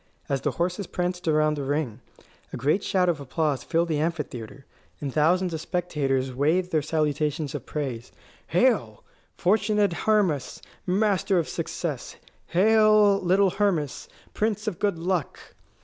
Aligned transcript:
As 0.27 0.41
the 0.41 0.49
horses 0.57 0.87
pranced 0.87 1.27
around 1.27 1.57
the 1.57 1.63
ring, 1.63 2.01
a 2.51 2.57
great 2.57 2.83
shout 2.83 3.07
of 3.07 3.19
applause 3.21 3.63
filled 3.63 3.87
the 3.89 3.99
amphitheatre, 3.99 4.65
and 4.99 5.13
thousands 5.13 5.53
of 5.53 5.61
spectators 5.61 6.33
waved 6.33 6.71
their 6.71 6.81
salutations 6.81 7.53
of 7.53 7.67
praise: 7.67 8.11
"Hail, 8.47 9.03
fortunate 9.37 9.93
Hermas, 9.93 10.59
master 10.87 11.37
of 11.37 11.47
success! 11.47 12.15
Hail, 12.47 13.19
little 13.19 13.51
Hermas, 13.51 14.09
prince 14.33 14.65
of 14.65 14.79
good 14.79 14.97
luck!" 14.97 15.39